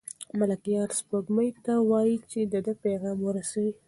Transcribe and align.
ملکیار 0.39 0.89
سپوږمۍ 0.99 1.49
ته 1.65 1.73
وايي 1.89 2.17
چې 2.31 2.39
د 2.53 2.55
ده 2.65 2.73
پیغام 2.83 3.17
ورسوي. 3.23 3.71